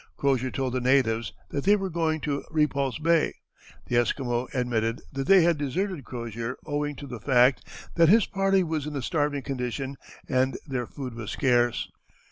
Crozier 0.17 0.49
told 0.49 0.73
the 0.73 0.81
natives 0.81 1.31
that 1.51 1.63
they 1.63 1.75
were 1.75 1.91
going 1.91 2.21
to 2.21 2.43
Repulse 2.49 2.97
Bay. 2.97 3.35
The 3.85 3.97
Esquimaux 3.97 4.47
admitted 4.51 4.99
that 5.13 5.27
they 5.27 5.43
had 5.43 5.59
deserted 5.59 6.05
Crozier 6.05 6.57
owing 6.65 6.95
to 6.95 7.05
the 7.05 7.19
fact 7.19 7.63
that 7.93 8.09
his 8.09 8.25
party 8.25 8.63
was 8.63 8.87
in 8.87 8.95
a 8.95 9.03
starving 9.03 9.43
condition 9.43 9.97
and 10.27 10.57
their 10.65 10.87
food 10.87 11.13
was 11.13 11.29
scarce. 11.29 11.87